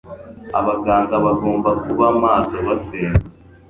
[0.59, 3.25] Abaganga bagomba kuba maso basenga,